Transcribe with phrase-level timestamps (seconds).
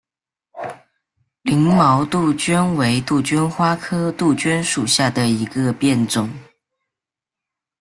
[1.43, 6.27] 凝毛杜鹃为杜鹃花科杜鹃属下的一个变种。